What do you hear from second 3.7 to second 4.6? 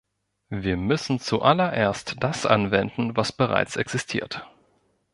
existiert.